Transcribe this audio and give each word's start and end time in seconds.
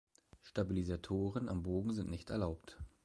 Stabilisatoren 0.41 1.47
am 1.47 1.61
Bogen 1.61 1.93
sind 1.93 2.09
nicht 2.09 2.31
erlaubt. 2.31 2.79